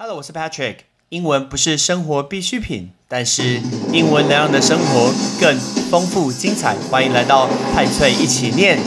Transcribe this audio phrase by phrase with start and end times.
[0.00, 0.76] Hello，我是 Patrick。
[1.08, 3.60] 英文不是生活必需品，但是
[3.92, 5.58] 英文能让你的生活更
[5.90, 6.76] 丰富精彩。
[6.88, 8.78] 欢迎来到派翠一起念。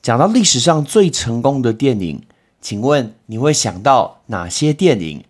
[0.00, 2.22] 讲到历史上最成功的电影，
[2.62, 5.22] 请问你会想到哪些电影？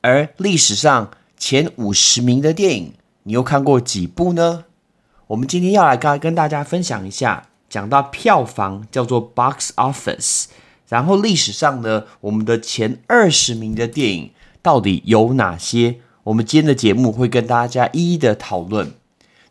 [0.00, 1.12] 而历史上
[1.46, 4.64] 前五十名的电影，你又看过几部呢？
[5.26, 10.44] 我们今天要来跟跟大家分享一下，讲到票房叫做 box office，
[10.88, 14.30] 然后历史上呢，我们的前二十名的电影
[14.62, 15.96] 到底有哪些？
[16.22, 18.92] 我们今天的节目会跟大家一一的讨论。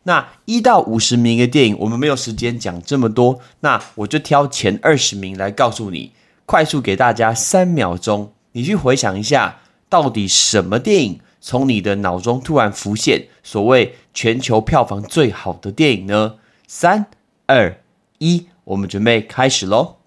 [0.02, 6.12] 那一到五十名的电影，我们没有时间讲这么多，那我就挑前二十名来告诉你，
[6.48, 16.36] 快速给大家三秒钟，你去回想一下，到底什么电影从你的脑中突然浮现所谓全球票房最好的电影呢？
[16.66, 17.08] 三、
[17.48, 17.82] 二、
[18.20, 19.98] 一，我们准备开始喽。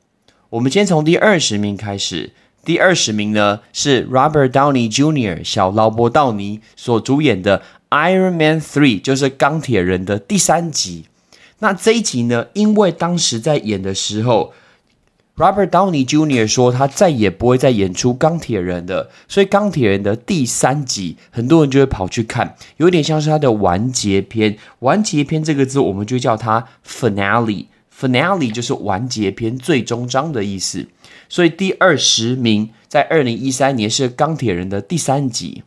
[0.48, 2.32] 我们先从第二十名开始，
[2.64, 5.44] 第二十名呢是 Robert Downey Jr.
[5.44, 7.62] 小劳勃道尼所主演的。
[7.90, 11.04] Iron Man Three 就是钢铁人的第三集。
[11.58, 14.52] 那这一集呢，因为当时在演的时候
[15.36, 16.46] ，Robert Downey Jr.
[16.46, 24.56] 说他再也不会再演出钢铁人的，所以钢铁人的第三集，很多人就会跑去看，有点像是他的完结篇。
[24.80, 27.66] 完结篇这个字，我们就叫它 Finale。
[27.98, 30.86] Finale 就是完结篇、最终章的意思。
[31.28, 35.62] 所以第二十名在二零一三年是钢铁人的第三集。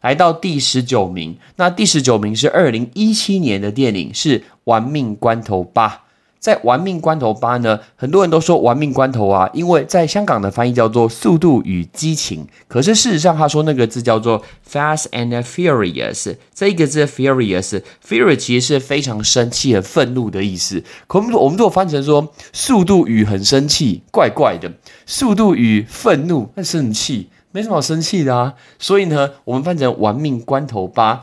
[0.00, 5.88] 来到第十九名，那第十九名是二零一七年的电影，是《玩命关头八》。
[6.42, 16.34] 在《玩命关头八》呢，很多人都说《玩命关头》啊，因为在香港的翻译叫做《速度与激情》，可是事实上他说那个字叫做 Fast and Furious。
[16.52, 20.82] 这一个字 Furious，Furious 其实是非常生气、很愤怒的意思。
[21.06, 24.72] 可我们我们如果翻成说速度与很生气，怪怪的。
[25.06, 27.28] 速度与愤怒，很生气。
[27.52, 31.14] 没什么好生气的啊，所以呢，我们翻成《玩命关头八》。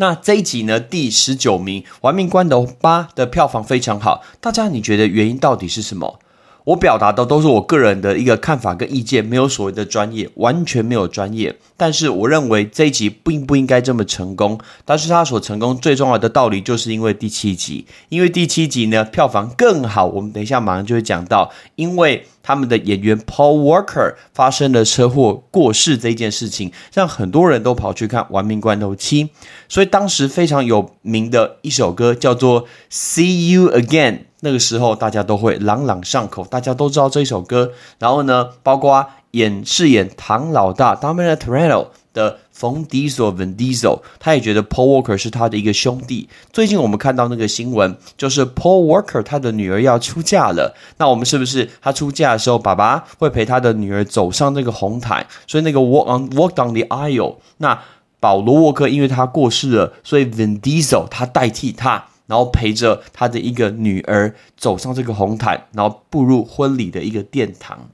[0.00, 4.22] 那这一集呢，第十九名，《玩命关头八》的票房非常好。
[4.40, 6.20] 大家你觉得原因到底是什么？
[6.66, 11.56] 我表达的都是我个人的一个看法跟意见，没有所谓的专业，完全没有专业。
[11.76, 14.60] 但是我认为这一集并不应该这么成功。
[14.84, 20.06] 但是它所成功最重要的道理，就是因为第七集，因为第七集呢票房更好。
[20.06, 29.24] 我们等一下马上就会讲到，因为他们的演员 Paul Walker 发生了车祸过世这件事情，让很多人都跑去看《玩命关头七》。
[29.68, 34.12] 所以当时非常有名的一首歌叫做《See You Again》。
[34.40, 37.72] 那个时候大家都会朗朗上口，大家都知道这一首歌。
[37.98, 46.28] 然后呢，包括演饰演唐老大 Dominic Toretto 的冯迪索 Vin Diesel，他也觉得 Paul Walker 是他的一个兄弟。
[46.52, 50.74] 最近我们看到那个新闻，就是 Paul Walker 他的女儿要出嫁了。
[50.96, 55.24] 那我们是不是他出嫁的时候，爸爸会陪他的女儿走上那个红毯？
[55.46, 57.80] 所以那个 Walk on Walk down the aisle，那
[58.18, 62.06] 保罗沃克因为他过世了，所以 Vin Diesel 他代替他。
[62.26, 67.88] 然后陪着他的一个女儿走上这个红毯，然后步入婚礼的一个殿堂，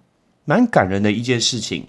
[0.44, 1.86] 蛮感人的一件事情。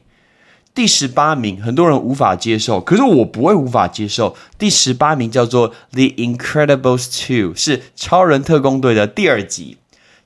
[0.75, 4.35] 第十八名，很多人无法接受，可是我不会无法接受。
[4.59, 9.77] 第十八名叫做《The Incredibles 2》，是《超人特工队》的第二集。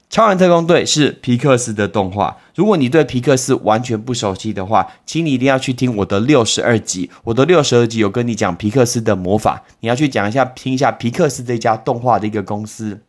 [0.10, 2.38] 超人特工队是皮克斯的动画。
[2.56, 7.12] 如果你对皮克斯完全不熟悉的话，请你一定要去听我的六十二集。
[7.26, 13.02] 我的六十二集有跟你讲皮克斯的魔法，你要去讲一下，听一下皮克斯这家动画的一个公司。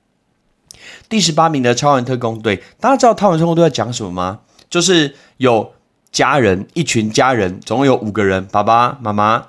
[1.09, 4.41] 第十八名的超人特工队，大家知道超人特工队在讲什么吗？
[4.69, 5.73] 就是有
[6.13, 9.47] 家人，一群家人，总共有五个人，爸爸妈妈、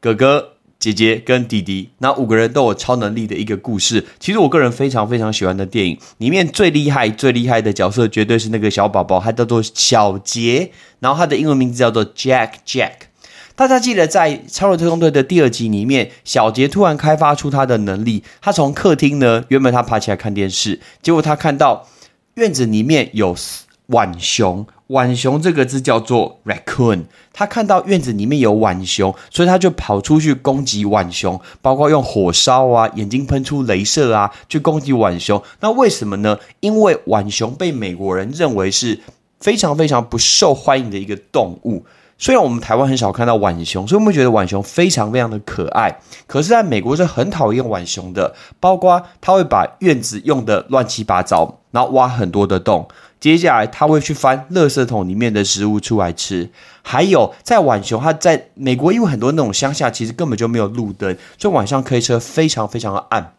[0.00, 0.48] 哥哥。
[0.82, 4.04] 姐姐跟弟弟，那五个人都有超能力的一个故事。
[4.18, 12.94] 其实我个人非常非常喜欢的电影，里面最厉害、最厉害的角色绝对是那个小宝宝，他叫做小杰，然后他的英文名字叫做 Jack Jack。
[13.54, 21.86] 大家记得在《超人特工队》的第二集里面，小杰突然开发出他的能力，他从客厅呢，原本他爬起来看电视，结果他看到
[22.34, 23.36] 院子里面有
[23.92, 24.66] 浣熊。
[24.88, 35.42] 浣熊这个字叫做 raccoon，他看到院子里面有浣熊，所以他就跑出去攻击浣熊，包括用火烧啊，眼睛喷出镭射啊，去攻击浣熊。
[35.60, 36.38] 那为什么呢？
[36.60, 39.00] 因为浣熊被美国人认为是
[39.40, 41.86] 非常非常不受欢迎的一个动物。
[42.18, 45.98] 虽然我们台湾很少看到浣熊，所以我们觉得浣熊非常非常的可爱。
[46.26, 52.86] 可是，在美国是很讨厌浣熊的，包括他会把院子用的乱七八糟，然后挖很多的洞。
[53.22, 56.50] 接下来他会去翻垃圾桶里面的食物出来吃。
[56.82, 63.34] 还有在浣熊，它在美国，因为很多那种乡下其实根本就没有路灯，所以晚上开车非常非常的暗。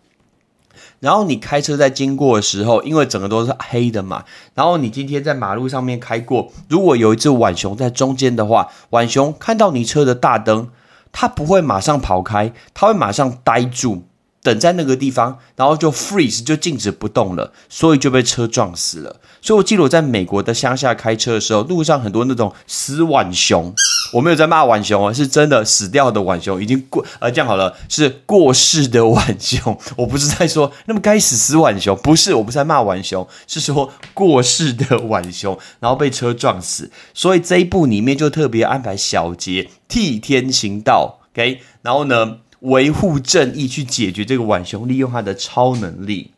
[1.01, 10.69] 然后你开车在经过的时候，因为整个都是黑的嘛，然后你今天在马路上面开过，如果有一只浣熊在中间的话，浣熊看到你车的大灯，
[11.11, 14.03] 它不会马上跑开，它会马上呆住。
[14.43, 19.21] 等在那个地方，然后就 freeze 就静止不动了，所以就被车撞死了。
[19.41, 23.73] 所以我记得我在美国的乡下开车的时候，路上很多那种死浣熊，
[24.13, 29.77] 我没有在骂浣熊啊，是真的死掉的浣熊，已经过呃这样好了，是过世的浣熊。
[29.95, 36.91] 我不是在说那么该死死浣熊，不是，我不是在骂浣熊，是说过世的浣熊，然后被车撞死。
[37.13, 42.39] 所以这一部里面就特别安排小杰替天行道，OK，然后呢？
[42.63, 46.31] 维护正义，去解决这个浣熊，利用他的超能力。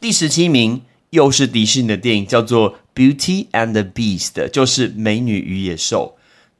[0.00, 6.16] 第十七名又是迪士尼的电影，叫做《Beauty and the Beast》，就是《美女与野兽》。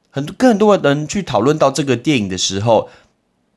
[0.09, 2.89] 很多跟很多人去讨论到这个电影的时候，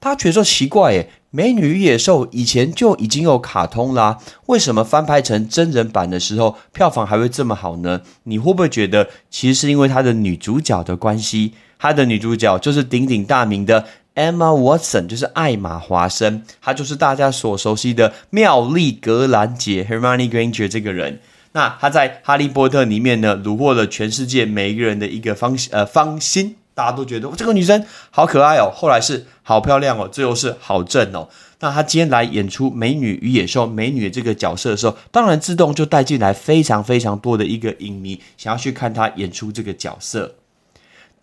[0.01, 8.03] 他觉得说奇怪，诶，《美女与野兽》以前就已经有卡通啦，为什么翻拍成真人版的时候票房还会这么好呢？
[8.23, 11.55] 你会不会觉得其实是因为他的女主角的关系？
[11.79, 13.87] 他的女主角就是鼎鼎大名的。
[14.15, 21.21] Emma Watson 就是艾玛华生，她就是大家所熟悉的妙丽格兰姐 Hermione Granger 这个人。
[21.53, 28.71] 那她在《哈利波特》里面呢，虏获了全世界每一个人的一个芳呃芳心，大家都觉得这个女生好可爱哦。
[28.75, 31.29] 后来是好漂亮哦，最后是好正哦。
[31.61, 40.35] 那她今天来演出《美女与野兽》美女的这个角色的时候，当然自动就带进来非常非常多的一个影迷，想要去看她演出这个角色。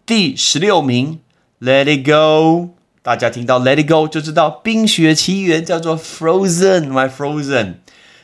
[0.06, 1.20] 第十六名
[1.60, 2.77] ，Let It Go。
[3.08, 7.76] 大家听到 Let It Go 就知道《冰雪奇缘》叫做 Frozen，My Frozen。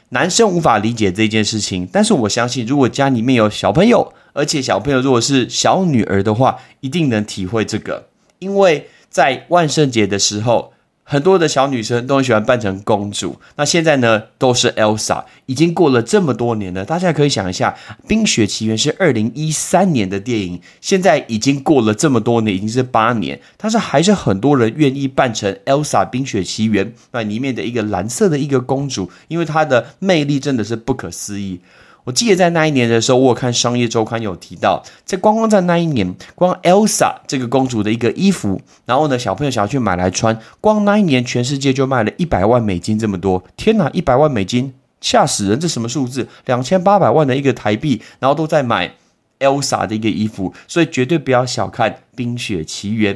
[0.09, 8.09] 男生无法理解这件事情，但是我相信，如果家里面有小朋友，而且小朋友如果是小女儿的话，一定能体会这个，
[8.39, 10.73] 因为在万圣节的时候。
[11.03, 13.39] 很多的小女生都很喜欢扮成公主。
[13.57, 15.23] 那现在呢，都是 Elsa。
[15.45, 17.75] 已经过了这么多年了，大家可以想一下，
[18.07, 31.59] 《冰雪奇缘》是二零一三年的电影，现在已经过了这么多年，已经是八年，但是还是很多人愿意扮成 Elsa，《冰雪奇缘》那里面的一个蓝色的一个公主，因为她的魅力真的是不可思议。
[32.05, 45.59] 我记得在那一年的时候，我有看商业周刊有提到，在光光在那一年，光 Elsa 这个公主的一个衣服，然后呢，小朋友想要去买来穿，光那一年全世界就卖了一百万美金这么多，天哪，一百万美金吓死人！
[45.59, 46.27] 这什么数字？
[46.45, 48.95] 两千八百万的一个台币，然后都在买
[49.39, 53.15] Elsa 的一个衣服，所以绝对不要小看《冰雪奇缘》。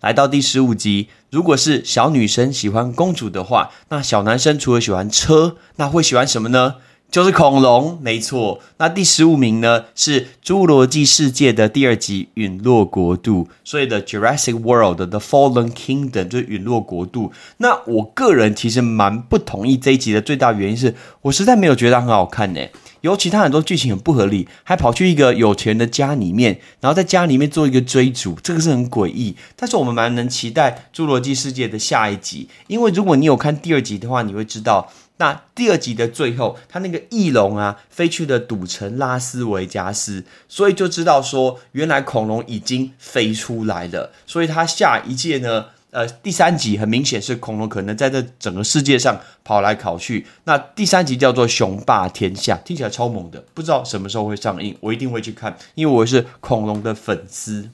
[0.00, 6.76] 来到第十五集，如果是小女生喜欢公主的话，那小男生除了喜欢车，那会喜欢什么呢？
[7.10, 8.60] 就是恐龙，没错。
[8.78, 17.32] 那第十五名呢是《侏罗纪世界》的第二集《陨落国度》，所以的 Jurassic World 的 Fallen Kingdom 就是陨落国度。
[17.58, 22.60] 那我个人其实蛮不同意这一集的最大原因是我实在没有觉得很好看呢，
[23.00, 29.34] 尤其他很多剧情很不合理，还跑去一个有钱人的家里面，然后在家里面做一个追逐，这个是很诡异。
[29.54, 34.90] 但是我们蛮能期待《侏罗纪世界》的下一集，因为如果你有看第二集的话，你会知道。
[35.18, 44.12] 那第二集的最后，他那个翼龙啊，飞去了赌城拉斯维加斯，所以就知道说，原来恐龙已经飞出来了。
[44.26, 50.26] 所以他下一届呢，呃，第三集很明显是恐龙可能在这整个世界上跑来跑去。
[50.44, 57.70] 那第三集叫做雄霸天下，听起来超猛的，不知道什么时候会上映，我一定会去看，因为我是恐龙的粉丝。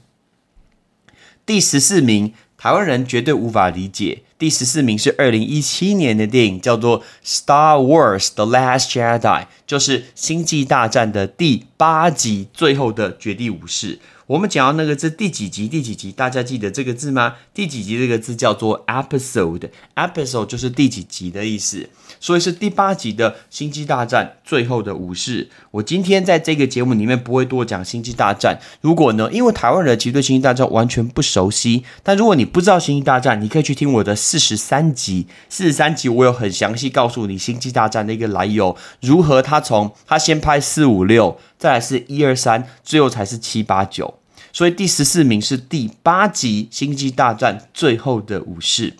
[1.44, 2.32] 第十四名。
[2.58, 4.22] 台湾人绝对无法理解。
[4.42, 9.20] 第十四名是二零一七年的电影，叫做《Star Wars: The Last Jedi》，
[9.68, 14.00] 就是《星际大战》的第八集最后的绝地武士。
[14.26, 15.68] 我们讲到那个字第几集？
[15.68, 16.10] 第几集？
[16.10, 17.36] 大家记得这个字吗？
[17.54, 21.88] 第几集这个字叫做 episode，episode 就是第几集的意思。
[22.22, 25.50] 所以是第八集的《星际大战》最后的武士。
[25.72, 28.56] 我今天在这个节目里面不会多讲《星际大战》。
[28.80, 35.26] 如果呢，因为台湾人其实对《星际大战》完全不熟悉，但如果你不知道《星际大战》，你可以去听我的四十三集。
[35.48, 44.14] 四十三集我有很详细告诉你《星际大战》的一个来由，如何他从他先拍四五六，再来是一二三，最后才是七八九。
[44.52, 48.94] 所以第十四名是第八集《星际大战》最后的武士。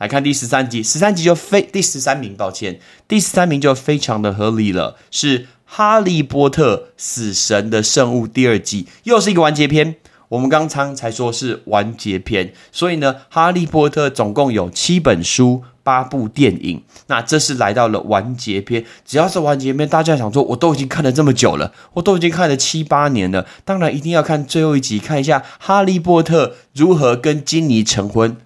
[0.00, 9.96] 来看第十三集，十三集就非第十三名，抱歉，第十三名就非常的合理了，是《哈利波特：死神的圣物》第二季，又是一个完结篇。
[10.30, 18.82] 我们刚刚才说是完结篇，所以呢，《哈利波特》总共有七本书、八部电影，那这是来到了完结篇。
[19.04, 28.38] 只要是完结篇，大家想说，我都已经看了这么久了，我都已经看了七八年了，当然一定要看最后一集，看一下哈利波特如何跟金妮成婚。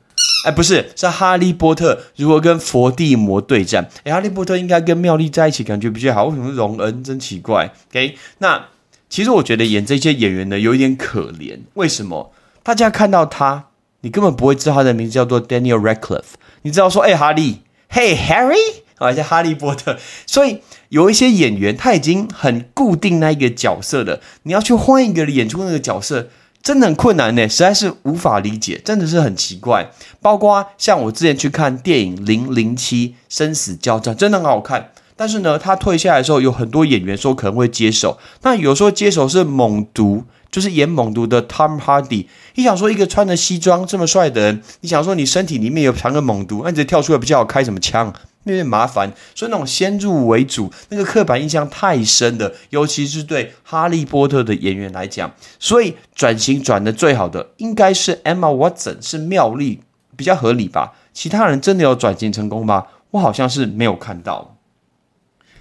[0.45, 3.89] 哎，不是，是哈利波特如何跟伏地魔对战。
[4.05, 6.27] 哎，哈利波特应该跟妙丽在一起，感觉比较好。
[6.27, 7.03] 为什么荣恩？
[7.03, 7.73] 真奇怪。
[7.91, 8.67] OK，那。
[9.11, 12.33] 其实我觉得演这些演员呢有一点可怜，为什么？
[12.65, 13.67] 大家看到他，
[14.01, 16.33] 你根本不会知道他的名字叫做 Daniel Radcliffe，
[16.63, 18.57] 你知道说，哎，哈利，嘿，Harry，
[18.99, 19.99] 啊，叫哈利波特。
[20.27, 26.31] 所以有一些演员他已经很固定那一个角色了，你要去换一个演出那个角色，
[26.65, 29.91] 真的很困难呢，实在是无法理解，真的是很奇怪。
[30.23, 34.89] 包括像我之前去看电影《零零七生死交战》，真的很好看。
[35.15, 38.19] 但是呢，他退下来的时候，有很多演员说可能会接手。
[38.43, 42.27] 那有时候接手是猛毒，就是演猛毒的 Tom Hardy。
[42.55, 48.13] 你想说一个穿着西装这么帅的人，你想说你身体里面有藏个猛毒，那你直接跳出来不叫我开什么枪？
[48.45, 49.13] 有点麻烦。
[49.35, 55.33] 所以那种先入为主，那个刻板印象太深的，尤其是对哈利波特的演员来讲。
[55.59, 59.81] 所以转型转的最好的应该是 Emma Watson，是妙丽
[60.17, 60.95] 比较合理吧？
[61.13, 62.87] 其他人真的有转型成功吗？
[63.13, 64.57] 我好像是没有看到。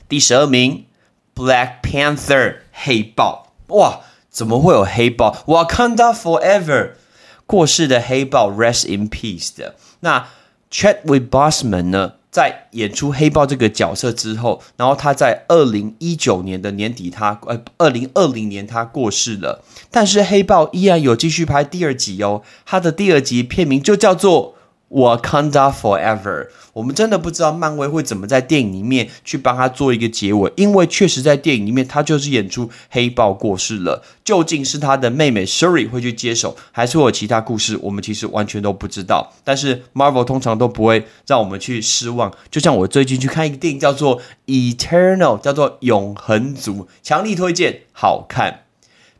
[0.09, 0.85] 第十二名
[1.35, 6.93] ，Black Panther 黑豹哇，怎么会有黑豹？Wakanda Forever
[7.45, 9.75] 过世的黑豹，Rest in Peace 的。
[9.99, 10.27] 那
[10.71, 19.63] Chadwick Boseman 呢，在演出黑豹这个角色之后，然后他在二零一九年的年底，他呃二零二零年他过世了。
[19.91, 24.55] 但是黑豹依然有继续拍第二集哦，他的第二集片名就叫做。
[24.93, 39.33] Wakanda Forever，我们真的不知道漫威会怎么在电影里面去帮他做一个结尾，因为确实在电影里面他就是演出黑豹过世了，究竟是他的妹妹 Shuri 会去接手，还是会有其他故事，我们其实完全都不知道。
[39.43, 48.65] 但是 Marvel 通常都不会让我们去失望，就像我最近去看一个电影叫做 Eternal，叫做永恒族，强力推荐，好看，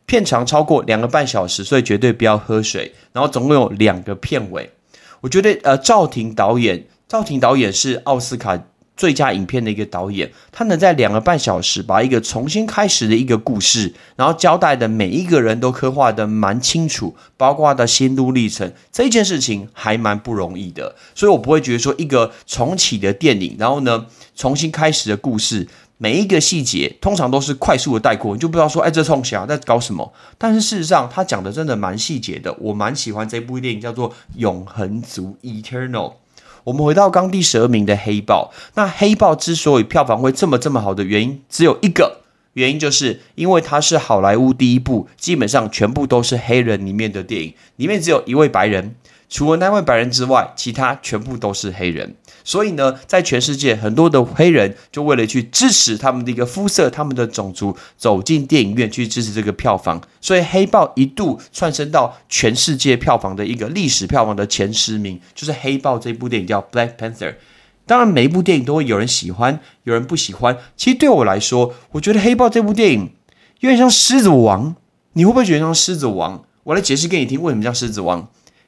[0.06, 2.92] 片长超过两个半小时，所以绝对不要喝水。
[3.12, 4.70] 然后总共有两个片尾。
[5.24, 8.62] 我觉得，呃，赵婷导演，赵婷导演是奥斯卡
[8.94, 24.04] 最佳影片的一个导演，他能在两个半小时把一个重新开始的一个故事，然后交代的每一个人都刻画的蛮清楚，包括的心路历程，这件事情还蛮不容易的，所以我不会觉得说一个重启的电影，然后呢，
[24.36, 25.66] 重新开始的故事。
[25.96, 30.12] 每一个细节通常都是快速的带过，你就不知道说，哎，这冲侠在搞什么。
[30.36, 36.14] 但是事实上，他讲的真的蛮细节的，我蛮喜欢这部电影，叫做《永恒族》（Eternal）。
[36.64, 42.22] 我们回到刚第十二名的《黑豹》，那《黑豹》之所以票房会这么这么好的原因，只有一个
[42.54, 48.96] 原因，就是因为它是好莱坞第一部基本上全部都是黑人里面的电影，里面只有一位白人。
[49.28, 52.14] 除了那位白人之外，其他全部都是黑人。
[52.44, 60.00] 所以呢，在全世界很多的黑人就为了去支持他们的一个肤色、他们的种族，走进电影院去支持这个票房。
[60.20, 67.30] 所以《黑豹》一度窜升到全世界票房的一个历史票房的前十名，就是《黑豹》这部电影叫《Black Panther》。
[67.86, 70.56] 当然，每一部电影都会有人喜欢，有人不喜欢。
[70.76, 73.12] 其实对我来说，我觉得《黑豹》这部电影
[73.60, 74.70] 有点像《狮子王》。
[75.14, 76.38] 你会不会觉得像《狮子王》？
[76.64, 78.22] 我来解释给你听，为什么叫《狮子王》。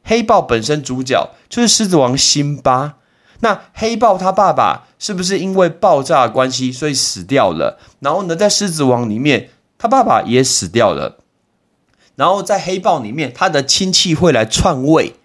[0.05, 2.99] 黑豹本身主角就是狮子王辛巴，
[3.41, 7.79] 那黑豹他爸爸是不是因为爆炸关系所以死掉了？
[8.01, 11.19] 然后呢，在狮子王里面，他爸爸也死掉了。
[12.17, 15.17] 然后在黑豹里面，他的亲戚会来篡位，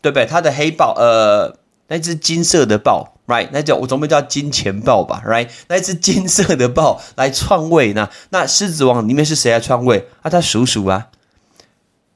[0.00, 0.26] 对不对？
[0.26, 3.48] 他的黑豹，呃，那只金色的豹，right？
[3.52, 5.48] 那叫我总不叫金钱豹吧，right？
[5.68, 10.08] 那只金色的豹来篡位，那那狮子王里面是谁来篡位？
[10.22, 11.08] 啊，他叔叔啊。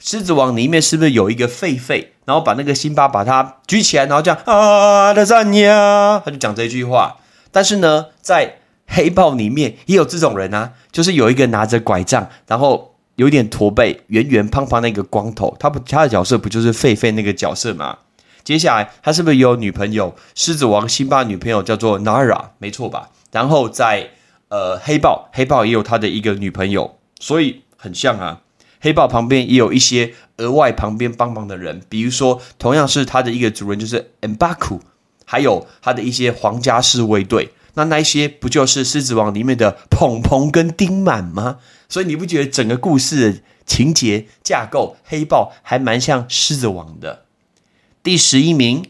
[0.07, 7.17] 狮子王里面是不是有一个狒狒，然后把那个辛巴把他举起来，然后这样啊的赞呀，他就讲这句话。
[7.51, 17.99] 但是呢，在黑豹里面也有这种人啊，就是有一个拿着拐杖，然后有点驼背、圆圆胖胖那个光头，他不他的角色不就是狒狒那个角色吗？
[18.45, 20.15] 接下来他是不是有女朋友？
[20.37, 23.09] 狮子王辛巴女朋友叫做 Nara，没错吧？
[23.33, 24.11] 然后在
[24.51, 28.43] 呃黑豹，黑豹也有他的一个女朋友，所以很像啊。
[28.87, 34.79] 黑豹旁边也有一些额外旁边帮忙的人，比如说同样是他的一个主人，就是 Mbaku，
[35.25, 37.51] 还有他的一些皇家侍卫队。
[37.75, 41.59] 那那些不就是《狮子王》里面的鹏鹏跟丁满吗？
[41.89, 47.25] 所以你不觉得整个故事情节架构黑豹还蛮像《狮子王》的？
[48.05, 48.85] 第十一名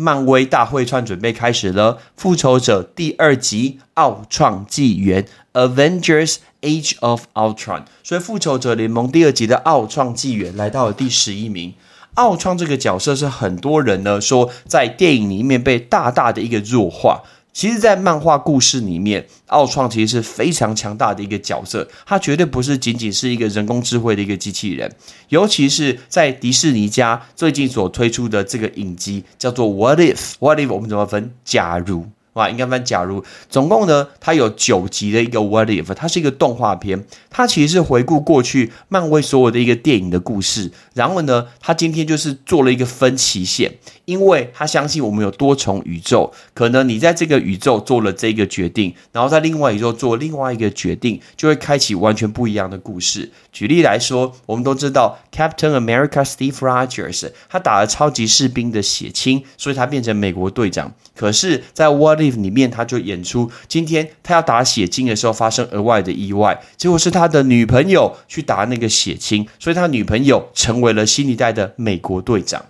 [0.00, 5.26] 漫威大会串准备开始了，《复仇者》第二集《奥创纪元》
[5.74, 7.82] （Avengers Age of Ultron）。
[8.04, 11.74] 所以，《复仇者联盟》第二集的奥创纪元来到了第十一名。
[12.14, 17.24] 奥创这个角色是很多人呢说在电影里面被大大的一个弱化。
[17.58, 24.88] 其实，在漫画故事里面，奥创其实是非常强大的一个角色，它绝对不是仅仅是一个人工智慧的一个机器人。
[25.30, 31.32] 尤其是在迪士尼家最近所推出的这个影集，叫做《What If》，What If 我们怎么分？
[31.44, 32.06] 假如。
[32.38, 32.78] 哇，应该翻。
[32.84, 40.70] 假如总共呢，它有九集的一个 What If，它是一个动画片，它其实是回顾过去漫威所有的一个电影的故事。
[40.94, 53.30] 然后呢，它今天就是做了一个分期线，因为他相信我们有多重宇宙，可能你在这个宇宙做了这个决定，然后在另外宇宙做另外一个决定，就会开启完全不一样的故事。
[53.58, 60.92] 举例来说，我们都知道 Captain America Steve Rogers，他打了超级士兵的血清，所以他变成美国队长。
[61.16, 72.64] 可是，在 What If 里面，他就演出今天他要打血清的时候发生额外的意外，结果是他的女朋友去打那个血清，所以他女朋友成为了新一代的美国队长。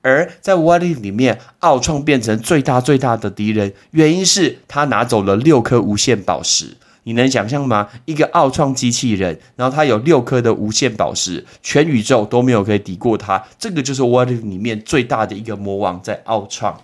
[0.00, 6.76] 而在 What If 里面，奥创变成最大最大的敌人，原因是他拿走了六颗无限宝石。
[7.04, 7.88] 你能想象吗？
[8.04, 13.44] 一个奥创机器人，然后它有六颗的无限宝石，全宇宙都没有可以抵过它。
[13.58, 16.82] 这个就是 What If 里面最大的一个魔王，在奥创。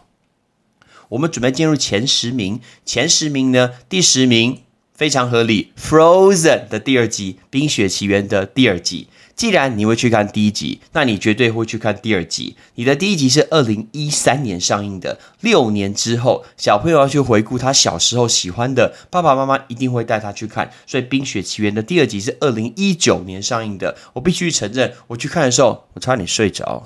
[1.10, 4.62] 我们准备进入前十名，前十名呢，第十名
[4.98, 9.06] 非常合理，《Frozen》的第二集，《冰雪奇缘》的第二集。
[9.36, 12.56] 既然你会去看第一集，那你绝对会去看第二集。
[12.74, 20.68] 你的第一集是二零一三年上映的，六年之后，小朋友要去回顾他小时候喜欢的，爸爸妈妈一定会带他去看。
[20.84, 23.96] 所以《冰雪奇缘》的第二集是二零一九年上映的。
[24.14, 26.82] 我必须承认，我去看的时候，我差点睡着，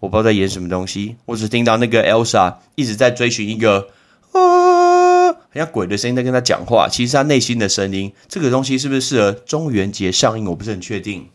[0.00, 3.86] 我不知道在演什么东西，我只听到那个 Elsa 一直在追寻一个
[4.32, 4.77] 啊，
[5.50, 8.12] 很像鬼的声音在跟他讲话，其实他内心的声音。
[8.28, 10.44] 这个东西是不是适合中元节上映？
[10.46, 11.28] 我不是很确定。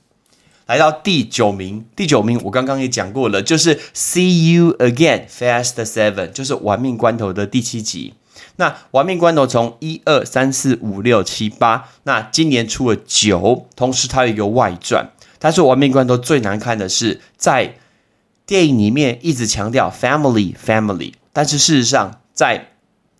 [0.65, 8.13] 来到第九名，第九名我刚刚也讲过了，就是《See You Again》Fast Seven，就是《玩命关头》的第七集。
[8.55, 15.09] 那《玩命关头》从一二三四五六七八，那今年出了九，同时它有一个外传。
[15.39, 17.75] 但是《玩命关头》最难看的是，在
[18.45, 22.72] 电影里面一直强调 family family，但是事实上在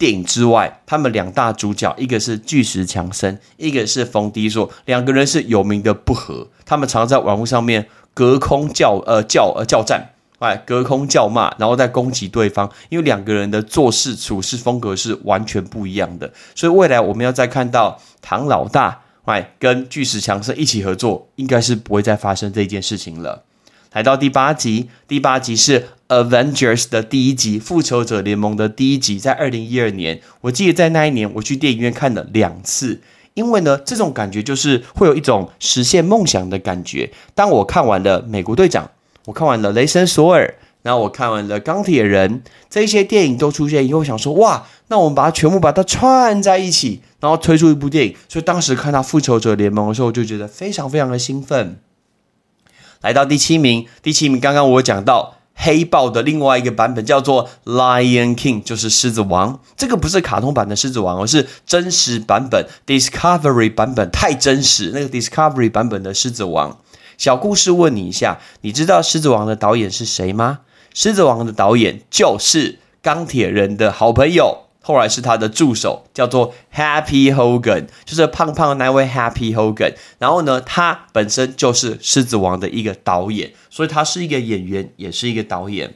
[0.04, 6.46] 电影之外，他们两大主角，一个是巨石强森，一个是冯迪硕，两个人是有名的不和。
[6.66, 12.70] 他们常在网络上面隔空叫呃叫呃叫战，哎，隔空叫骂，然后再攻击对方。
[12.90, 23.46] 因为两个人的做事处事风格是完全不一样的，所以未来我们要再看到唐老大哎跟巨石强森一起合作，应该是不会再发生这件事情了。
[23.94, 33.02] 来到第八集，第八集是 Avengers 的第一集，复仇者联盟的第一集，在二零一二年，我记得在那一年我去电影院看了两次，
[33.36, 37.12] 因为呢，这种感觉就是会有一种实现梦想的感觉。
[37.36, 38.90] 当我看完了美国队长，
[39.26, 48.16] 我看完了雷神索尔，然后我看完了钢铁人，这些电影都出现以后，想说哇，那我们把它全部把它串在一起，然后推出一部电影。
[48.28, 51.78] 所以当时看到复仇者联盟的时候，我就觉得非常非常的兴奋。
[53.04, 59.60] 来到第七名，第七名刚刚我讲到黑豹的另外一个版本叫做《Lion King》，就是狮子王。
[59.76, 64.92] 这个不是卡通版的狮子王，而是真实版本 Discovery 版本，太真实。
[64.94, 66.78] 那个 Discovery 版本的狮子王，
[67.18, 70.60] 小故事问你一下，你知道狮子王的导演是谁吗？
[70.94, 74.63] 狮子王的导演就是钢铁人的好朋友。
[74.86, 79.94] 后来是他的助手，叫做 Happy Hogan，就是胖胖的那位 Happy Hogan。
[80.20, 85.94] 然后呢，他本身就是《狮子王》的一个导演，所以他是一个演员，也是一个导演。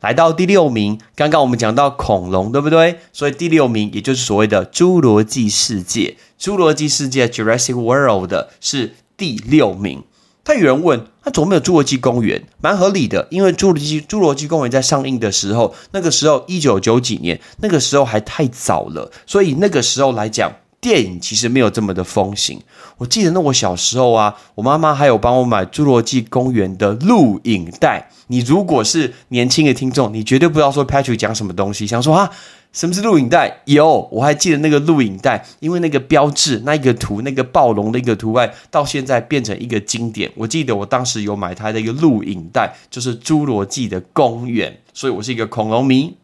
[0.00, 2.98] 来到第六名，刚刚我们讲到恐龙，对不对？
[3.12, 10.02] 所以第六名也就是所谓的《侏罗纪世界》，《侏罗纪世界》Jurassic World 的是第六名。
[10.46, 12.40] 他有人问，他怎么没有侏罗纪公园？
[12.60, 22.60] 蛮合理的，因为侏罗纪侏罗纪公园在上映的时候，那个时候一九九几年，那个时候还太早了，所以那个时候来讲，电影其实没有这么的风行。
[22.98, 28.08] 我记得那我小时候啊，我妈妈还有帮我买侏罗纪公园的录影带。
[28.28, 32.30] 你如果是年轻的听众，你绝对不知道说 Patrick 讲什么东西，想说啊。
[32.76, 33.62] 什么是录影带？
[33.64, 40.30] 有，我还记得那个录影带，因为那个标志、那一个图、那个暴龙的一个图案，到现在变成一个经典。
[40.34, 46.18] 我记得我当时有买它的一个录影带，就是《侏罗纪的公园》，所以我是一个恐龙迷。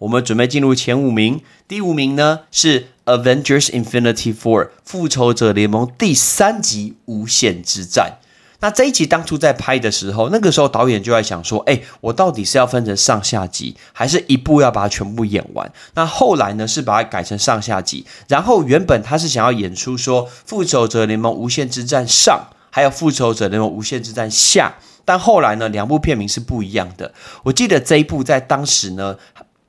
[0.00, 8.18] 我们准备进入前五名，第五名呢是《Avengers: Infinity War》复仇者联盟第三集《无限之战》。
[8.60, 15.72] 那这一集当初在拍的时候，那个时候导演就在想说，哎，我到底是要分成上下集，还是一部要把它全部演完？
[15.94, 18.04] 那后来呢，是把它改成上下集。
[18.28, 27.14] 然后原本他是想要演出说《复仇者联盟：无限之战上》还有《复仇者联盟：无限之战下》，但后来呢，两部片名是不一样的。
[27.44, 29.16] 我记得这一部在当时呢，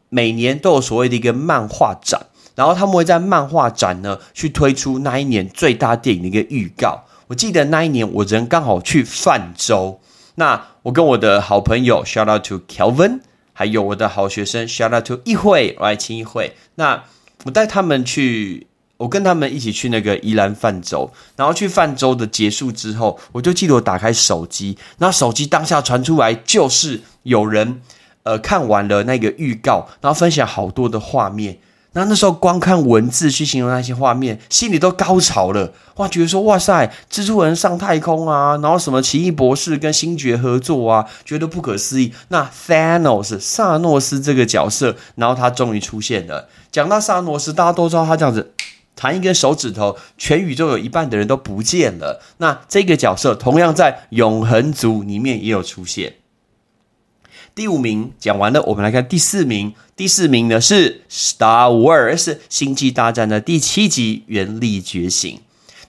[0.09, 2.27] 每年都有所谓的一个漫画展。
[2.53, 7.05] 然后他们会在漫画展呢去推出那一年最大电影的一个预告。
[7.31, 10.01] 我记得那一年我人刚好去泛舟，
[10.35, 13.21] 那我跟我的好朋友 shout out to Kelvin，
[13.53, 16.57] 还有我的好学生 shout out to 一会来亲一会。
[16.75, 17.01] 那
[17.45, 18.67] 我带他们去，
[18.97, 21.09] 我跟他们一起去那个宜兰泛舟。
[21.37, 27.81] 然后去泛舟的结束之后，我就记得我打开手机，那手机当下传出来就是有人
[28.23, 31.57] 呃看完了那个预告，然后分享好多的画面。
[31.93, 36.07] 那那时候光看文字去形容那些画面，心里都高潮了哇！
[36.07, 42.13] 觉得说哇塞，蜘蛛人上太空啊，然后什么奇异博士跟星爵合作啊，觉得不可思议。
[42.29, 46.47] 那 Thanos 萨诺斯这个角色，然后他终于出现了。
[46.71, 48.53] 讲到萨诺斯，大家都知道他这样子
[48.95, 52.21] 弹一根手指头，全宇宙有一半的人都不见了。
[52.37, 56.13] 那这个角色同样在永恒族里面也有出现。
[57.53, 59.73] 第五名讲完了，我们来看第四名。
[59.95, 61.03] 第四名呢是
[61.37, 65.35] 《Star Wars 星际大战》的第七集《原力觉醒》。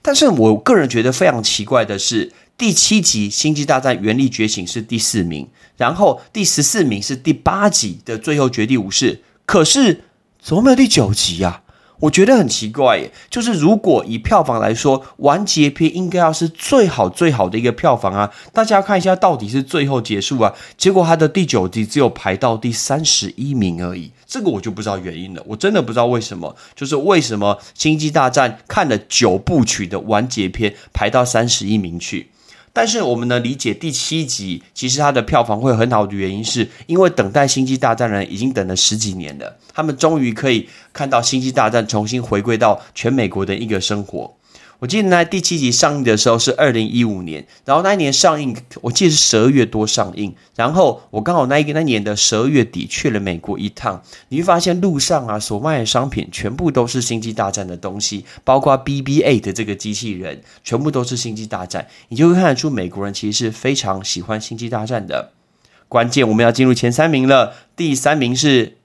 [0.01, 5.47] 但是我个人觉得非常奇怪的是，第七集《星际大战：原力觉醒》是第四名，
[5.77, 10.03] 然后第十四名是第八集的最后绝地武士，可是
[10.41, 11.62] 怎么没有第九集啊？
[12.03, 18.29] 我觉得很奇怪耶，就是如果以票房来说，完结篇应该要是最好最好的一个票房啊！
[18.51, 20.53] 大家看一下，到底是最后结束啊？
[20.77, 25.41] 结果它的第九集只有排到第三十一名而已，这个我就不知道原因了。
[25.45, 32.31] 我真的不知道为什么，就是为什么《星际大战》看了九部曲的完结篇排到三十一名去。
[32.75, 44.35] 但是我们能理解第七集其实它的票房会很好的原因，是因为等待《星际大战》的人已经等了十几年了，他们终于可以看到《星际大战》重新回归到全美国的一个生活。
[44.83, 50.35] 我记得那第七集上映的时候是二零一五年，然后那一年上映，我记得是十二月多上映。
[50.57, 61.87] 然后我刚好那一个那年的十二月底去了美国一趟，你会发现路上啊所卖的商品全部都是星际大战的东西，包括 BB-8 的这个机器人，全部都是星际大战。
[62.09, 65.31] 你就会看得出美国人其实是非常喜欢星际大战的。
[65.87, 68.75] 关键我们要进入前三名了，第三名是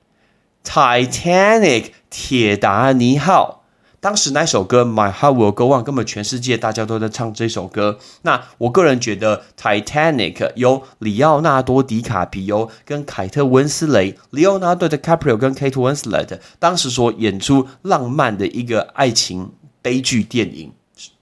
[0.64, 3.57] Titanic 铁达尼号。
[4.00, 7.98] 当时那首歌《My Heart Will Go On》根本全世界大家都在唱这首歌。
[8.22, 9.42] 那我个人觉得，
[9.82, 19.50] 《Titanic》由里奥纳多·迪卡皮尤跟凯特·温斯雷 （Leonardo DiCaprio 跟 Kate Winslet） 当时所演出浪漫的一个爱情
[19.82, 20.72] 悲剧电影，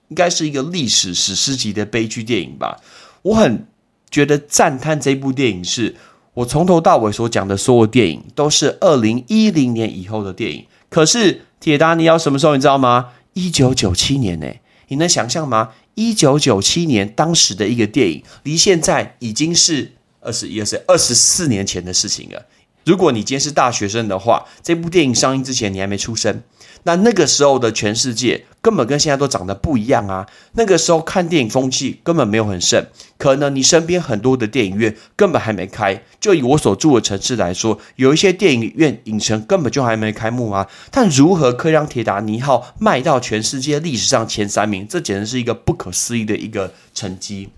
[0.08, 2.78] 应该是一个历史史诗级的悲剧电影吧。
[3.22, 3.66] 我很
[4.10, 5.96] 觉得赞叹这部电影，是
[6.34, 11.40] 我从头到尾所讲的所有电影都是二零一零年以后的电影，可是。
[11.66, 13.08] 铁达尼要什么时候你知道吗？
[13.32, 14.46] 一九九七年呢？
[14.86, 15.70] 你能想象吗？
[15.96, 22.46] 一九九七年当时的一个电影，离现在已经是二十一、二十、二十四年前的事情了。
[22.84, 26.40] 如果你今天是大学生的话，这部电影上映之前你还没出生。
[26.84, 30.26] 那那个时候的全世界根本跟现在都长得不一样啊！
[30.54, 32.84] 那个时候看电影风气根本没有很盛，
[33.16, 36.02] 可能你身边很多的电影院根本还没开。
[36.18, 40.66] 就以我所住的城市来说，有一些电影院影城根本就还没开幕啊！
[40.90, 44.84] 但如何可以让《铁达尼号》卖到全世界历史上前三名？
[44.88, 47.50] 这简直是一个不可思议的一个成绩。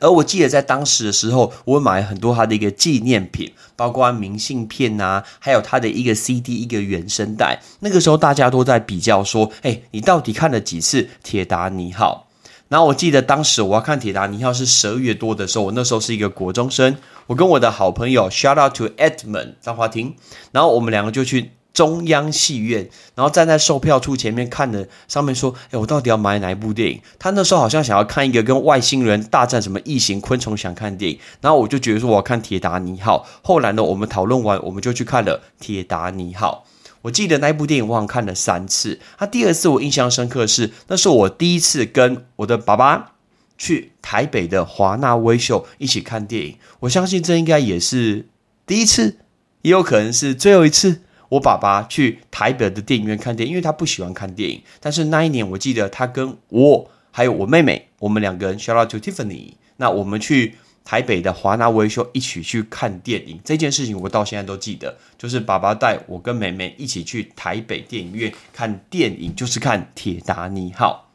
[0.00, 7.60] 而我记得在当时的时候，我买很多他的一个纪念品，包括明信片呐，还有他的一个 CD 一个原声带。
[7.80, 12.26] 那个时候大家都在比较说，哎，你到底看了几次《铁达尼号》？
[12.68, 20.14] 然后我记得当时我要看《铁达尼号》是十二月多的时候，我那时候是一个国中生，我跟我的好朋友 Shout out to Edmund 张华庭，
[20.52, 21.52] 然后我们两个就去。
[21.74, 31.18] 中央戏院，然后站在售票处前面看的，上面说：“哎，我到底要买哪一部电影？”他那时候好像想要看一个跟外星人大战什么异形昆虫，想看电影。
[31.40, 33.26] 然后我就觉得说我要看《铁达尼号》。
[33.42, 36.64] 后来呢，我们讨论完，我们就去看了《铁达尼号》。
[37.02, 39.00] 我记得那部电影，我好像看了三次。
[39.18, 43.14] 他第二次我印象深刻是，那是我第一次跟我的爸爸
[43.58, 46.56] 去台北的华纳威秀一起看电影。
[46.80, 48.28] 我相信这应该也是
[48.64, 49.18] 第一次，
[49.62, 51.00] 也有可能是最后一次。
[51.34, 54.62] 我爸爸去台北的电影院看电影，因为他不喜欢看电影。
[54.80, 59.54] 但是那一年，我记得他跟我还有我妹妹，我们两个人，shout out to Tiffany。
[59.76, 64.96] 那我们去台北的华纳维修一起去看电影，这件事情我到现在都记得。
[65.18, 71.10] 就是爸爸带我跟妹妹一起去台北电影院看电影，就是看《铁达尼号》。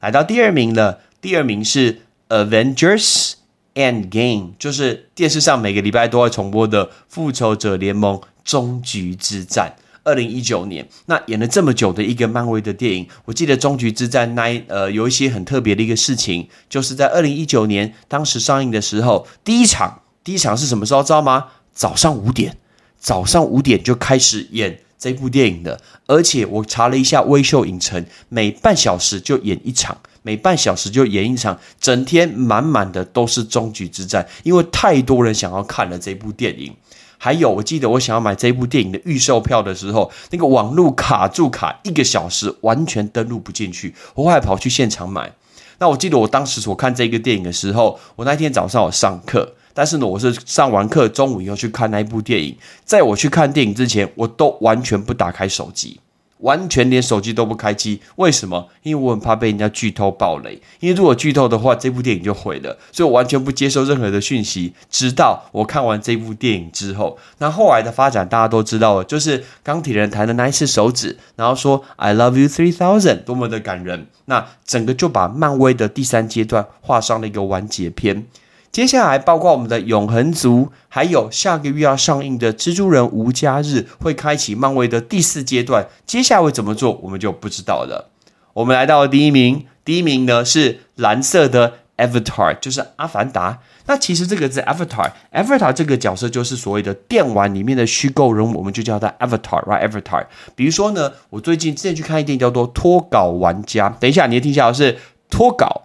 [0.00, 2.00] 来到第二名了，第二名是。
[2.30, 3.34] Avengers
[3.74, 9.74] End Game，就是电视上每个礼拜都会重播的《复仇者联盟：终局之战》。
[10.06, 21.46] 二零一九年，那演了这么久的一个漫威的电影，我记得《终局之战》那呃有一些很特别的一个事情，就是在二零一九年当时上映的时候，第一场第一场是什么时候知道吗？
[21.72, 22.58] 早上五点，
[22.98, 36.76] 早上五点就开始演这部电影的，而且我查了一下微秀影城，每半小时就演一场，每半小时就演一场，整天满满的都是《终局之战》，因为太多人想要看了这部电影。
[37.24, 43.94] 还有，我记得我想要买这部电影的预售票的时候，那个网络卡住卡一个小时，完全登录不进去。
[44.14, 45.32] 我还跑去现场买。
[45.78, 52.54] 那我记得我当时所看这个电影的时候，我那天早上有上课，但是呢，我是上完课中午以后去看那一部电影。
[52.84, 55.98] 在我去看电影之前，我都完全不打开手机。
[56.44, 58.68] 完全连手机都不开机，为什么？
[58.82, 60.60] 因为我很怕被人家剧透暴雷。
[60.78, 62.78] 因为如果剧透的话，这部电影就毁了。
[62.92, 67.18] 所以我完全不接受任何的讯息，直到我看完这部电影之后。
[67.38, 74.06] 那后来的发展大家都知道了，就是钢铁人弹的那一次手指，然后说 “I love you three thousand”，多么的感人。
[74.26, 78.26] 那整个就把漫威的第三阶段画上了一个完结篇。
[78.74, 85.86] 接下来，包括我们的永恒族，还有下个月要上映的蜘蛛人无家日，会开启漫威的第四阶段。
[86.04, 88.10] 接下来会怎么做，我们就不知道了。
[88.52, 93.60] 我们来到第一名，第一名呢是蓝色的 Avatar，就是阿凡达。
[93.86, 100.26] 那其实这个字 Avatar，Avatar 这个角色就是所谓的电玩里面的虚构人物，我们就叫他 Avatar，right？Avatar。
[100.56, 104.98] 比如说呢，我最近之前去看一电影叫做《脱稿玩家》，等一下你听一下，是
[105.30, 105.82] 脱稿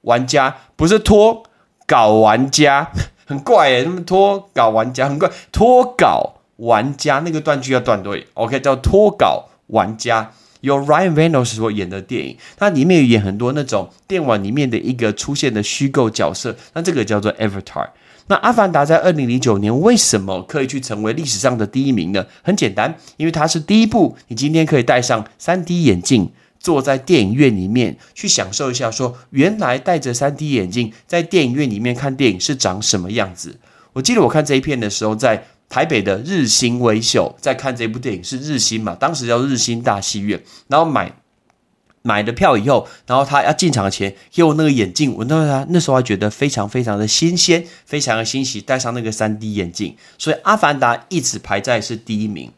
[0.00, 1.42] 玩家，不是脱。
[1.90, 2.88] 搞玩家
[3.26, 17.88] 很怪诶，他们脱稿玩家很怪，脱稿玩家那个断句要断对，OK，叫脱稿玩家，由 Ryan Reynolds 所演的电影，它里面有演很多那种电玩里面的一个出现的虚构角色，那这个叫做 Avatar。
[18.28, 22.24] 那阿凡达在二零零九年为什么可以去成为历史上的第一名呢？
[22.44, 26.30] 很简单，因为它是第一部，你今天可以戴上三 D 眼镜。
[26.60, 33.58] 坐在电影院里面去享受一下，说原来戴着三 D 眼镜在电影院里面看电影是长什么样子。
[33.94, 40.42] 我记得我看这一片的时候，在台北的日新微秀在看这部电影，是日新嘛，当时叫日新大戏院。
[40.68, 41.12] 然后买
[42.02, 52.50] 买的票以后，然后他要进场前给我那个眼镜，我那他那时候还觉得非常非常的新鲜，非常的欣喜，戴上那个三 D 眼镜，所以《阿凡达》一直排在是第一名。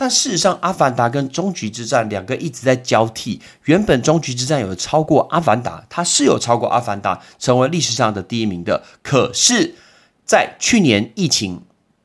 [0.00, 3.38] 但事实上，《阿凡达》跟《终局之战》两个一直在交替。
[3.64, 8.82] 原本《终局之战》有超过《阿凡达》，它是有超过《阿凡达》成为历史上的第一名的。
[9.02, 9.74] 可是，
[10.24, 11.60] 在去年疫情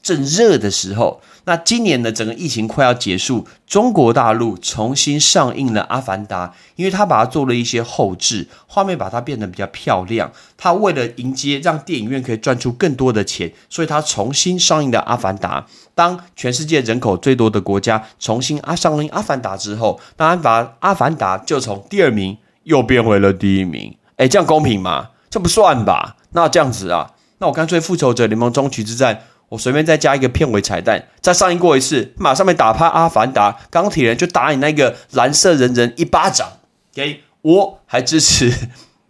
[0.06, 10.32] 正热的时候，那今年的整个疫情快要结束，中国大陆重新上映了《阿凡达》，因为他把它做了一些后置，画面把它变得比较漂亮。
[10.56, 15.60] 他为了迎接让电影院可以赚出更多的钱，所以他重新上映的《阿凡达》。
[15.96, 23.98] 当全世界人口最多的国家重新阿上映《阿凡达》之后，当然把《阿凡达》就从第二名又变回了第一名。
[24.18, 25.10] 哎，这样公平吗？
[25.32, 26.18] 这不算吧？
[26.34, 29.16] 那这样子啊，那我干脆《复仇者联盟：终局之战》。
[29.50, 36.48] 我随便再加一个片尾彩蛋，再上映过一次，马上面打趴阿凡达，钢铁人就打你那个蓝色人人一巴掌。
[36.94, 38.52] 给我还支持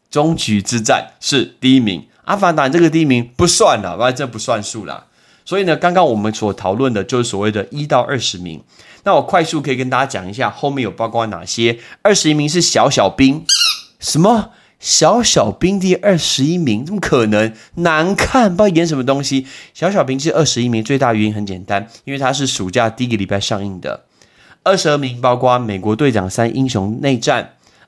[0.09, 5.05] 终局之战是第一名，阿凡达这个第一名不算了，反正这不算数啦。
[5.45, 8.61] 所以呢，刚刚我们所讨论的就是所谓的一到二十名。
[9.03, 11.77] 那我快速可以跟大家讲一下，后面有包括哪些？
[12.01, 13.45] 二十一名是小小兵，
[13.99, 14.49] 什么？
[14.85, 17.51] 小小兵第二十一名，怎么可能？
[17.73, 19.47] 难看，不知道演什么东西。
[19.73, 24.03] 小小兵是二十一名，最大原因很简单，因为它是暑假第一个礼拜上映的。
[24.61, 27.43] 二十二名包括《美国队长三：英雄内战》，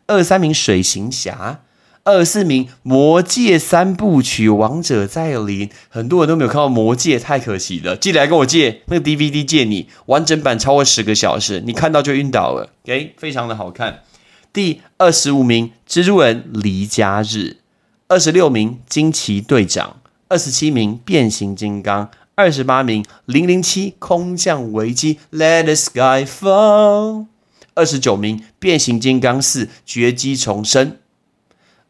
[0.07, 1.59] 二十三名《水行侠》，
[2.03, 5.67] 二十四名《魔戒三部曲：王者再临》。
[5.89, 7.95] 很多人都没有看到《魔戒》，太可惜了。
[7.95, 12.71] 记得来跟我借那个 DVD，借你完整版超过十个小时，你看到就晕倒了。
[12.85, 13.99] OK，非常的好看。
[14.53, 17.57] 第二十五名蜘蛛人离家日，
[18.07, 27.27] 二十六名惊奇队长，二十七名变形金刚，二十八名零零七空降危机 Let the sky fall，
[27.75, 30.97] 二十九名变形金刚四绝迹重生，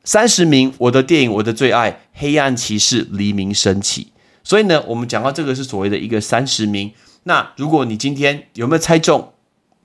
[0.04, 4.12] 三十名我的电影我的最爱黑暗骑士黎明升起。
[4.44, 6.92] 所以呢，我们讲到这个是所谓的一个三十名。
[7.24, 9.34] 那如果你今天有没有猜中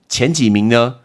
[0.09, 0.97] 前几名呢？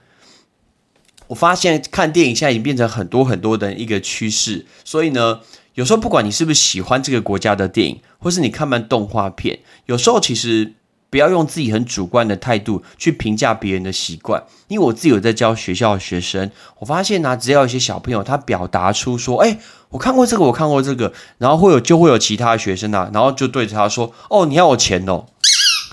[1.28, 5.40] 我发现看电影现在已经变成很多很多的一个趋势，所以呢，
[5.74, 10.74] 有时候不管你是不是喜欢这个国家的电影，或是你看完动画片，有时候其实
[11.10, 14.44] 不要用自己很主观的态度去评价别人的习惯。
[14.68, 19.60] 因为我自己有在教学校的学生，我发现呢，只要一些小朋友他表达出说：“哎，
[19.90, 25.26] 我看过这个，我看过这个。”然后会有就会有其他学生啊，然后就对着他说：“哦，你要我钱哦，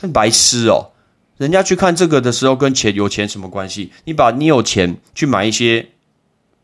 [0.00, 0.90] 跟白痴哦。”
[1.36, 3.90] 人家去看这个的时候，跟钱有钱什么关系？
[4.04, 5.88] 你把你有钱去买一些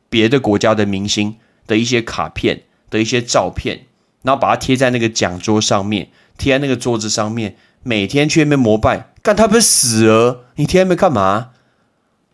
[0.08, 3.86] 别的国家的明星的一些卡片的一些照片，
[4.22, 10.44] 然后把它贴在那个讲桌上面，贴在那个桌子上面，每天去那边膜拜，干他不死了？
[10.56, 11.50] 你贴那边干嘛？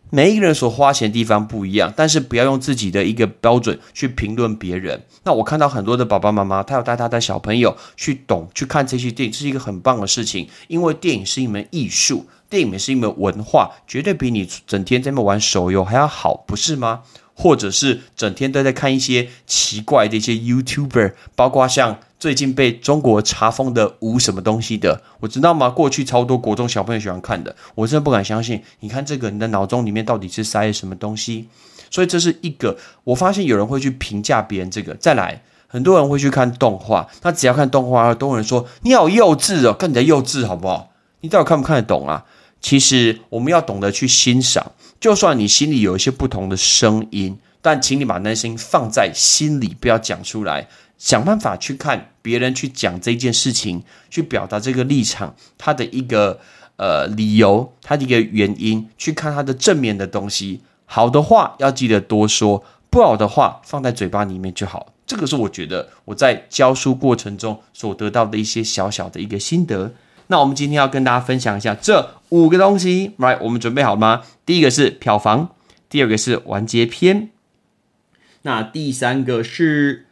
[0.09, 5.03] 每一个人所花钱的地方不一样，但是不要用自己的一个标准去评论别人。
[5.23, 17.01] 那我看到很多的爸爸妈妈，他要带他的小朋友去懂去看这些电影，这是一个很棒的事情，因为电影是一门艺术，电影也是一门文化，绝对比你整天在那玩手游还要好，不是吗？
[17.39, 25.69] 或者是整天都在看一些奇怪的一些 YouTuber，包括像最近被中国查封的无什么东西的，我知道吗？
[25.69, 28.63] 过去超多国中小朋友喜欢看的，我真的不敢相信。
[28.79, 31.47] 你看这个，你的脑中里面到底是塞了什么东西？
[31.91, 34.95] 所以这是一个，我发现有人会去评价别人这个。
[34.95, 40.89] 再来，很多人会去看动画，那只要看动画，都有人说你好幼稚哦，看你的幼稚好不好？
[41.21, 42.25] 你到底看不看得懂啊？
[42.59, 44.71] 其实我们要懂得去欣赏。
[44.99, 50.67] 就算你心里有一些不同的声音，但请你把那声音放在心里，不要讲出来。
[50.97, 56.39] 想办法去看别人去讲这件事情，去表达这个立场，他的一个
[56.77, 60.61] 呃理由，他的一个原因，去看他的正面的东西。
[60.85, 64.91] 好的话要记得多说，不好的话放在嘴巴里面就好。
[65.05, 69.93] 这个是我觉得我在教书过程中所得到的一些小小的一个心得。
[70.27, 73.39] 那我们今天要跟大家分享一下这五个东西，right？
[73.41, 74.23] 我们准备好了吗？
[74.45, 75.55] 第一个是票房，
[75.89, 77.29] 第二个是完结篇，
[78.41, 80.07] 那第三个是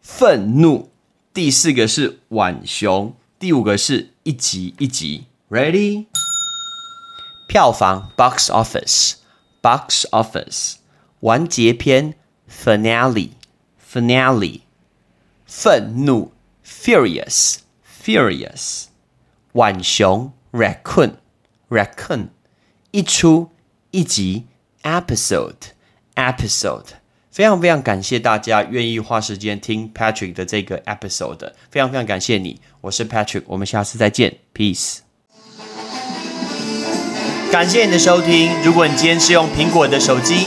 [0.00, 0.90] 愤怒，
[1.32, 6.06] 第四个是浣熊，第五个是一集一集，ready？
[7.46, 9.14] 票房 box office
[9.62, 10.74] box office
[11.20, 12.14] 完结篇
[12.50, 13.30] finale
[13.78, 14.62] finale
[15.46, 16.32] 愤怒
[16.66, 17.58] furious
[18.02, 18.86] furious
[19.54, 21.12] 浣熊 raccoon
[21.70, 22.26] raccoon
[22.90, 23.50] 一出
[23.92, 24.46] 一集
[24.82, 25.54] episode
[26.16, 26.86] episode
[27.30, 34.98] 非常非常感谢大家愿意花时间听 Patrick 的这个 episode，非常非常感谢你，我是 Patrick，我们下次再见，peace。
[37.52, 38.50] 感谢你的收听。
[38.62, 40.46] 如果你今天是用苹果的手机，